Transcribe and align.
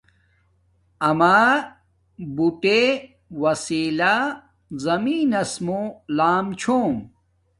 اما 1.09 1.37
بوٹے 2.35 2.81
وساݵلہ 3.41 4.15
زمین 4.83 5.21
نس 5.31 5.51
موں 5.65 5.85
لام 6.17 6.45
چھوم 6.59 6.93